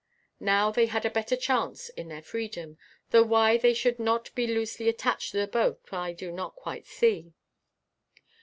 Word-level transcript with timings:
Now 0.39 0.71
they 0.71 0.87
had 0.87 1.05
a 1.05 1.11
better 1.11 1.35
chance 1.35 1.89
in 1.89 2.07
their 2.07 2.23
freedom, 2.23 2.79
though 3.11 3.21
why 3.21 3.57
they 3.57 3.75
should 3.75 3.99
not 3.99 4.33
be 4.33 4.47
loosely 4.47 4.89
attached 4.89 5.29
to 5.29 5.37
the 5.37 5.45
boat, 5.45 5.79
I 5.93 6.11
do 6.11 6.31
not 6.31 6.55
quite 6.55 6.87
see. 6.87 7.33